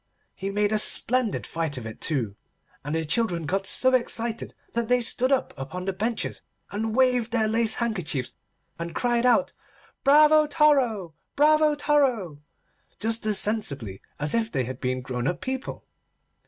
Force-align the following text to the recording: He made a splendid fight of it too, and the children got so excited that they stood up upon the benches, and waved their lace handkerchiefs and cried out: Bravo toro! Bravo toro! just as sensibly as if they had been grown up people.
He 0.33 0.49
made 0.49 0.71
a 0.71 0.79
splendid 0.79 1.45
fight 1.45 1.77
of 1.77 1.85
it 1.85 2.01
too, 2.01 2.35
and 2.83 2.95
the 2.95 3.05
children 3.05 3.45
got 3.45 3.67
so 3.67 3.93
excited 3.93 4.55
that 4.73 4.87
they 4.87 4.99
stood 4.99 5.31
up 5.31 5.53
upon 5.55 5.85
the 5.85 5.93
benches, 5.93 6.41
and 6.71 6.95
waved 6.95 7.31
their 7.31 7.47
lace 7.47 7.75
handkerchiefs 7.75 8.33
and 8.79 8.95
cried 8.95 9.27
out: 9.27 9.53
Bravo 10.03 10.47
toro! 10.47 11.13
Bravo 11.35 11.75
toro! 11.75 12.39
just 12.99 13.27
as 13.27 13.37
sensibly 13.37 14.01
as 14.19 14.33
if 14.33 14.51
they 14.51 14.63
had 14.63 14.81
been 14.81 15.01
grown 15.01 15.27
up 15.27 15.39
people. 15.39 15.85